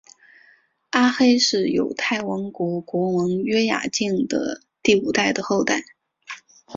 [0.89, 5.83] 阿黑是犹大王国国王约雅敬的第五代的后代。